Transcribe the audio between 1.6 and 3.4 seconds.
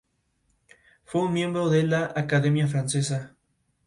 de la Academia Francesa.